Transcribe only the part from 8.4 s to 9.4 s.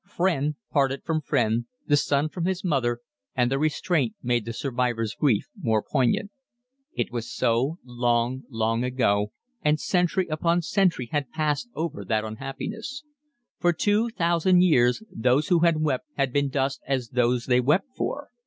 long ago,